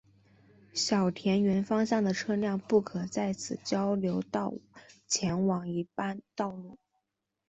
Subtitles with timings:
[0.73, 4.51] 小田原方向的车辆不可在此交流道
[5.07, 6.79] 前往一般道路。